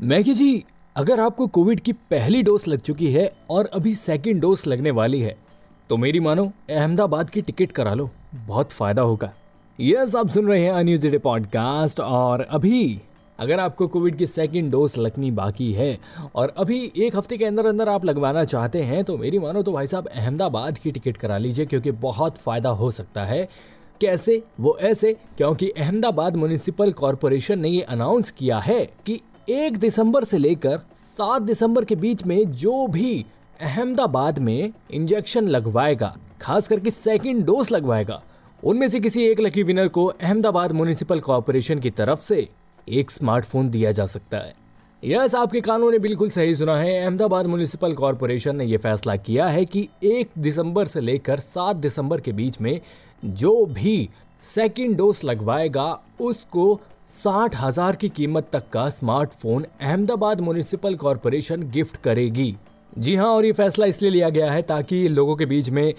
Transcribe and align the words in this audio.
Maggi 0.00 0.32
ji, 0.34 0.64
अगर 0.96 1.20
आपको 1.20 1.46
Covid 1.46 1.80
की 1.80 1.92
पहली 1.92 2.42
डोज 2.42 2.64
लग 2.68 2.80
चुकी 2.80 3.10
है 3.12 3.28
और 3.50 3.66
अभी 3.74 3.94
सेकेंड 3.94 4.40
डोज 4.40 4.62
लगने 4.66 4.90
वाली 4.90 5.20
है 5.20 5.36
तो 5.90 5.96
मेरी 5.96 6.20
मानो, 6.20 6.44
अहमदाबाद 6.70 7.30
की 7.30 7.42
टिकट 7.42 7.72
करा 7.72 7.92
लो। 7.94 8.08
बहुत 8.36 8.70
फ़ायदा 8.70 9.02
होगा। 9.02 9.32
यस, 9.78 10.14
आप 10.16 10.28
सुन 10.28 10.48
रहे 10.48 10.62
हैं 10.62 10.70
अन्यूज 10.72 11.06
डे 11.06 11.18
पॉडकास्ट 11.18 12.00
और 12.00 12.40
अभी, 12.40 13.00
अगर 13.38 13.60
आपको 13.60 13.88
कोविड 13.88 14.16
की 14.16 14.26
सेकेंड 14.26 14.70
डोज 14.72 14.96
लगनी 14.98 15.30
बाकी 15.30 15.72
है 15.72 15.98
और 16.34 16.54
अभी 16.58 16.80
एक 16.96 17.16
हफ़्ते 17.16 17.38
के 17.38 17.44
अंदर 17.44 17.66
अंदर 17.66 17.88
आप 17.88 18.04
लगवाना 18.04 18.44
चाहते 18.46 18.82
हैं 18.82 19.04
तो 19.04 19.18
मेरी 19.18 19.38
मानो 19.38 19.62
तो 19.62 19.72
भाई 19.72 19.86
साहब, 19.86 20.08
अहमदाबाद 20.08 20.78
की 20.78 20.90
टिकट 20.90 21.16
करा 21.16 21.38
लीजिए, 21.38 21.66
क्योंकि 21.66 21.90
बहुत 21.90 22.36
फ़ायदा 22.36 22.70
हो 22.70 22.90
सकता 22.90 23.24
है। 23.24 23.48
कैसे? 24.00 24.42
वो 24.60 24.76
ऐसे, 24.80 25.12
क्योंकि 25.38 25.68
अहमदाबाद 25.68 26.36
म्युनिसिपल 26.36 26.92
कॉरपोरेशन 26.92 27.58
ने 27.58 27.68
ये 27.68 27.82
अनाउंस 27.82 28.30
किया 28.30 28.58
है 28.58 28.84
कि 29.06 29.20
एक 29.50 29.76
दिसंबर 29.76 30.24
से 30.24 30.38
लेकर 30.38 30.78
सात 30.96 31.42
दिसंबर 31.42 31.84
के 31.84 31.94
बीच 31.94 32.22
में 32.24 32.50
जो 32.50 32.86
भी 32.86 33.24
अहमदाबाद 33.60 34.38
में 34.38 34.72
इंजेक्शन 34.90 35.48
लगवाएगा, 35.48 36.16
खास 36.40 36.68
करके 36.68 36.90
सेकंड 36.90 37.44
डोज 37.44 37.70
लगवाएगा, 37.72 38.22
उनमें 38.62 38.86
से 38.88 39.00
किसी 39.00 39.24
एक 39.24 39.40
लकी 39.40 39.62
विनर 39.62 39.88
को 39.88 40.04
अहमदाबाद 40.04 40.72
म्युनिसिपल 40.72 41.20
कॉरपोरेशन 41.20 41.78
की 41.78 41.90
तरफ़ 41.90 42.20
से 42.20 42.48
एक 42.88 43.10
स्मार्टफ़ोन 43.10 43.70
दिया 43.70 43.92
जा 43.92 44.06
सकता 44.06 44.36
है। 44.36 44.54
यस, 45.04 45.34
आपके 45.34 45.60
कानों 45.60 45.90
ने 45.90 45.98
बिल्कुल 45.98 46.30
सही 46.30 46.54
सुना 46.56 46.76
है। 46.76 47.04
अहमदाबाद 47.04 47.46
म्युनिसिपल 47.46 47.94
कॉरपोरेशन 47.94 48.56
ने 48.56 48.64
यह 48.64 48.78
फैसला 48.78 49.16
किया 49.16 49.46
है 49.46 49.64
कि 49.64 49.88
एक 50.04 50.30
दिसंबर 50.38 50.86
से 50.86 51.00
लेकर 51.00 51.40
सात 51.40 51.76
दिसंबर 51.76 52.20
के 52.20 52.32
बीच 52.32 52.60
में 52.60 52.80
जो 53.24 53.66
भी 53.66 54.08
सेकेंड 54.54 54.96
डोज 54.96 55.20
लगवाएगा, 55.24 56.00
उसको 56.20 56.80
साठ 57.10 57.54
हज़ार 57.56 57.96
की 57.96 58.08
कीमत 58.08 58.48
तक 58.52 58.68
का 58.72 58.88
smartphone 58.90 59.64
Ahmedabad 59.80 60.40
municipal 60.40 60.94
corporation 60.96 61.62
gift 61.70 61.96
करेगी। 61.96 62.54
जी 62.98 63.14
हाँ 63.16 63.28
और 63.28 63.44
ये 63.44 63.52
फैसला 63.52 63.86
इसलिए 63.86 64.10
लिया 64.10 64.28
गया 64.28 64.50
है 64.52 64.60
ताकि 64.62 65.08
लोगों 65.08 65.34
के 65.36 65.46
बीच 65.46 65.70
में 65.70 65.92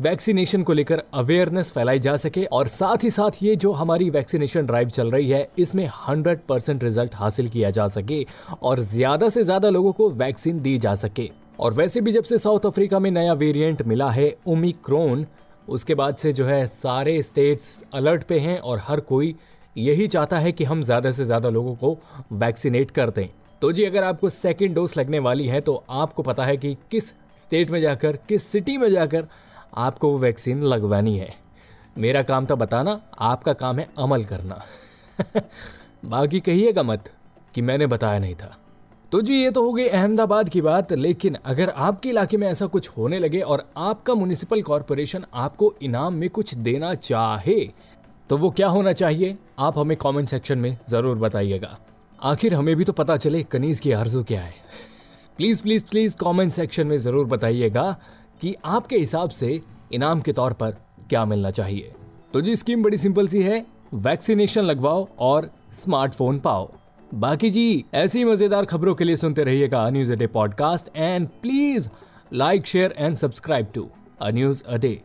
वैक्सीनेशन 0.00 0.62
को 0.62 0.72
लेकर 0.72 1.02
अवेयरनेस 1.14 1.72
फैलाई 1.72 1.98
जा 1.98 2.16
सके 2.16 2.44
और 2.44 2.68
साथ 2.68 3.04
ही 3.04 3.10
साथ 3.10 3.42
ये 3.42 3.56
जो 3.56 3.72
हमारी 3.72 4.08
वैक्सीनेशन 4.10 4.66
ड्राइव 4.66 4.88
चल 4.88 5.10
रही 5.10 5.30
है, 5.30 5.48
इसमें 5.58 5.88
100 5.88 6.38
परसेंट 6.48 6.84
रिज़ल्ट 6.84 7.14
हासिल 7.14 7.48
किया 7.48 7.70
जा 7.70 7.88
सके 7.90 8.24
और 8.62 8.80
ज़्यादा 8.80 9.28
से 9.28 9.42
ज़्यादा 9.44 9.70
लोगों 9.70 9.92
को 9.92 10.10
वैक्सीन 10.10 10.60
दी 10.60 10.78
जा 10.78 10.94
सके। 10.96 11.30
और 11.60 11.72
वैसे 11.74 12.00
भी 12.00 12.12
जब 12.12 12.24
से 12.24 12.38
साउथ 12.38 12.66
अफ्रीका 12.66 12.98
में 12.98 13.10
नया 13.10 13.32
वेरिएंट 13.34 13.82
मिला 13.84 14.10
है 14.10 14.34
ओमिक्रोन 14.48 15.26
उसके 15.68 15.94
बाद 15.94 16.16
से 16.16 16.32
जो 16.32 16.44
है 16.46 16.66
सारे 16.68 17.22
स्टेट्स 17.22 17.82
अलर्ट 17.94 18.22
पे 18.24 18.38
हैं 18.40 18.58
और 18.60 18.82
हर 18.84 19.00
कोई 19.00 19.34
यही 19.76 20.06
चाहता 20.06 20.38
है 20.38 20.52
कि 20.52 20.64
हम 20.64 20.82
ज़्यादा 20.82 21.10
से 21.10 21.24
ज़्यादा 21.24 21.48
लोगों 21.48 21.74
को 21.74 21.98
वैक्सीनेट 22.32 22.90
कर 22.90 23.10
दें। 23.10 23.28
तो 23.62 23.72
जी, 23.72 23.84
अगर 23.84 24.04
आपको 24.04 24.28
सेकेंड 24.28 24.74
डोज 24.74 24.94
लगने 24.98 25.18
वाली 25.18 25.46
है 25.46 25.60
तो 25.60 25.82
आपको 25.90 26.22
पता 26.22 26.44
है 26.44 26.56
कि 26.56 26.76
किस 26.90 27.08
स्टेट 27.38 27.70
में 27.70 27.80
जाकर, 27.80 28.16
किस 28.28 28.46
सिटी 28.46 28.76
में 28.78 28.90
जाकर 28.90 29.26
आपको 29.76 30.10
वो 30.10 30.18
वैक्सीन 30.18 30.62
लगवानी 30.62 31.16
है। 31.18 31.34
मेरा 31.98 32.22
काम 32.22 32.46
था 32.46 32.54
बताना, 32.54 33.00
आपका 33.18 33.52
काम 33.52 33.78
है 33.78 33.88
अमल 33.98 34.24
करना। 34.24 34.62
बाकी 36.04 36.40
कहिएगा 36.40 36.82
मत 36.82 37.10
कि 37.54 37.62
मैंने 37.62 37.86
बताया 37.86 38.18
नहीं 38.18 38.34
था। 38.34 38.56
तो 39.12 39.20
जी, 39.22 39.34
ये 39.34 39.50
तो 39.50 39.62
हो 39.64 39.72
गई 39.72 39.86
अहमदाबाद 39.86 40.48
की 40.48 40.60
बात, 40.60 40.92
लेकिन 40.92 41.36
अगर 41.44 41.70
आपके 41.70 42.08
इलाके 42.08 42.36
में 42.36 42.46
ऐसा 42.48 42.66
कुछ 42.66 42.88
होने 42.88 43.18
लगे 43.18 43.40
और 43.40 43.64
आपका 43.76 44.14
म्युनिसिपल 44.14 44.62
कॉरपोरेशन 44.62 45.24
आपको 45.34 45.72
इनाम 45.82 46.14
में 46.14 46.28
कुछ 46.30 46.54
देना 46.54 46.94
चाहे 46.94 47.58
तो 48.30 48.36
वो 48.36 48.50
क्या 48.50 48.68
होना 48.68 48.92
चाहिए? 48.92 49.36
आप 49.58 49.78
हमें 49.78 49.96
कमेंट 49.96 50.28
सेक्शन 50.28 50.58
में 50.58 50.76
ज़रूर 50.88 51.18
बताइएगा। 51.18 51.76
आखिर 52.18 52.54
हमें 52.54 52.74
भी 52.76 52.84
तो 52.84 52.92
पता 52.92 53.16
चले 53.16 53.42
कनीज 53.42 53.80
की 53.80 53.92
आरज़ू 53.92 54.22
क्या 54.24 54.40
है। 54.40 54.54
Please 55.38 55.62
please 55.62 55.84
please 55.84 56.16
comment 56.16 56.52
section 56.52 56.86
में 56.86 56.96
ज़रूर 56.98 57.26
बताइएगा 57.26 57.90
कि 58.42 58.54
आपके 58.64 58.98
हिसाब 58.98 59.30
से 59.30 59.60
इनाम 59.94 60.20
के 60.20 60.32
तौर 60.32 60.52
पर 60.52 60.76
क्या 61.10 61.24
मिलना 61.24 61.50
चाहिए। 61.50 61.92
तो 62.32 62.40
जी 62.40 62.56
स्कीम 62.56 62.82
बड़ी 62.82 62.96
सिंपल 62.96 63.28
सी 63.28 63.42
है। 63.42 63.64
वैक्सीनेशन 63.94 64.62
लगवाओ 64.62 65.06
और 65.20 65.50
स्मार्टफ़ोन 65.82 66.38
पाओ। 66.40 66.70
बाकी 67.14 67.50
जी, 67.50 67.84
ऐसी 67.94 68.24
मज़ेदार 68.24 68.64
खबरों 68.64 68.94
के 68.94 69.04
लिए 69.04 69.16
सुनते 69.16 69.44
रहिएगा 69.44 69.88
news 69.90 70.12
a 70.12 70.16
day 70.16 70.26
podcast 70.28 70.96
and 70.96 71.28
please 71.42 71.88
like 72.32 72.66
share 72.66 72.94
and 72.98 73.16
subscribe 73.16 73.66
to 73.74 73.88
a 74.20 74.30
news 74.30 74.62
a 74.64 74.76
day 74.76 75.00